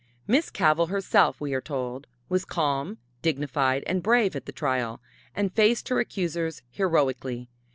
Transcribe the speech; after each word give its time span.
Miss 0.25 0.49
Cavell 0.49 0.87
herself, 0.87 1.39
we 1.39 1.53
are 1.53 1.61
told, 1.61 2.07
was 2.27 2.43
calm, 2.43 2.97
dignified 3.21 3.83
and 3.85 4.01
brave 4.01 4.35
at 4.35 4.47
the 4.47 4.51
trial 4.51 4.99
and 5.35 5.53
faced 5.53 5.89
her 5.89 5.99
accusers 5.99 6.63
heroically. 6.71 7.49